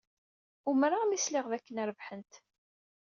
Umreɣ 0.69 1.03
mi 1.05 1.17
sliɣ 1.19 1.45
dakken 1.51 1.83
rebḥent. 1.87 2.33